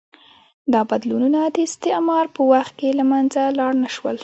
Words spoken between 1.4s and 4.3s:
د استعمار په وخت کې له منځه لاړ نه شول.